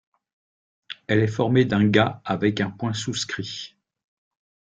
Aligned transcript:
Elle 1.05 1.19
est 1.19 1.27
formée 1.27 1.63
d’un 1.63 1.85
ga 1.87 2.23
avec 2.25 2.59
un 2.59 2.71
point 2.71 2.93
souscrit. 2.93 3.77